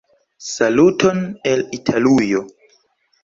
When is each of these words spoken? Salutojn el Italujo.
Salutojn 0.45 1.19
el 1.51 1.61
Italujo. 1.79 2.41